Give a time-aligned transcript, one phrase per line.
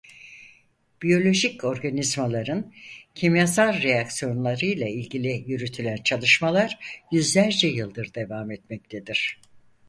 [1.03, 2.73] Biyolojik organizmaların
[3.15, 6.79] kimyasal reaksiyonlarıyla ilgili yürütülen çalışmalar
[7.11, 9.39] yüzlerce yıldır devam etmektedir.